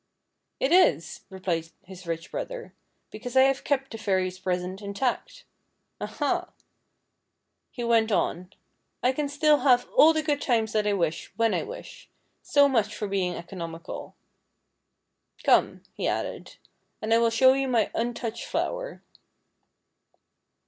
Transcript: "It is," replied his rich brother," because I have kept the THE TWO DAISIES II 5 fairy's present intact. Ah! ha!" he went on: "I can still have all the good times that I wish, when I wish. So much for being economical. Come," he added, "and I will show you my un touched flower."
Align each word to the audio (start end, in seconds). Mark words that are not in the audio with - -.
"It 0.59 0.71
is," 0.71 1.25
replied 1.29 1.69
his 1.85 2.07
rich 2.07 2.31
brother," 2.31 2.73
because 3.11 3.37
I 3.37 3.43
have 3.43 3.63
kept 3.63 3.91
the 3.91 3.99
THE 3.99 4.03
TWO 4.03 4.05
DAISIES 4.05 4.05
II 4.05 4.05
5 4.05 4.05
fairy's 4.05 4.39
present 4.39 4.81
intact. 4.81 5.43
Ah! 6.01 6.05
ha!" 6.07 6.53
he 7.71 7.83
went 7.83 8.11
on: 8.11 8.51
"I 9.03 9.11
can 9.11 9.29
still 9.29 9.57
have 9.59 9.87
all 9.95 10.11
the 10.11 10.23
good 10.23 10.41
times 10.41 10.71
that 10.73 10.87
I 10.87 10.93
wish, 10.93 11.31
when 11.37 11.53
I 11.53 11.61
wish. 11.61 12.09
So 12.41 12.67
much 12.67 12.95
for 12.95 13.07
being 13.07 13.35
economical. 13.35 14.15
Come," 15.43 15.83
he 15.93 16.07
added, 16.07 16.55
"and 16.99 17.13
I 17.13 17.19
will 17.19 17.29
show 17.29 17.53
you 17.53 17.67
my 17.67 17.91
un 17.93 18.15
touched 18.15 18.45
flower." 18.45 19.03